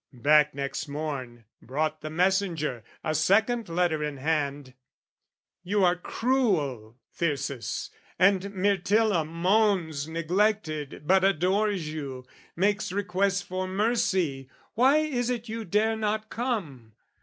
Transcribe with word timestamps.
Back 0.13 0.55
next 0.55 0.87
morn 0.87 1.45
brought 1.61 2.01
The 2.01 2.09
messenger, 2.09 2.83
a 3.03 3.13
second 3.13 3.69
letter 3.69 4.03
in 4.03 4.17
hand. 4.17 4.73
"You 5.61 5.83
are 5.83 5.95
cruel, 5.95 6.97
Thyrsis, 7.13 7.91
and 8.17 8.51
Myrtilla 8.51 9.23
moans 9.23 10.07
"Neglected 10.07 11.03
but 11.05 11.23
adores 11.23 11.87
you, 11.93 12.25
makes 12.55 12.91
request 12.91 13.43
"For 13.43 13.67
mercy: 13.67 14.49
why 14.73 14.97
is 14.97 15.29
it 15.29 15.47
you 15.47 15.65
dare 15.65 15.95
not 15.95 16.31
come? 16.31 16.93